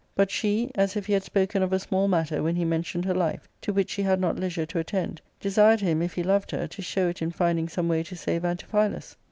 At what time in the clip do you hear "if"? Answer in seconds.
0.95-1.05, 6.01-6.15